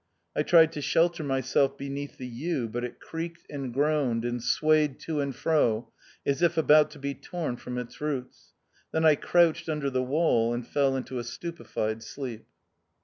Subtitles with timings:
[0.35, 4.99] I tried to shelter myself beneath the yew, but it creaked, and groaned, and swayed
[5.01, 5.93] to and fro,
[6.25, 8.53] as if about to be torn from its roots.
[8.91, 12.47] Then I crouched under the wall, and fell into a stupefied sleep.